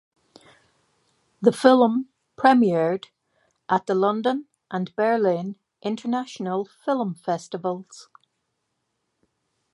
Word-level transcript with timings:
The 1.43 1.51
film 1.51 2.09
premiered 2.35 3.05
at 3.69 3.85
the 3.85 3.93
London 3.93 4.47
and 4.71 4.95
Berlin 4.95 5.57
international 5.83 6.65
film 6.65 7.13
festivals. 7.13 8.09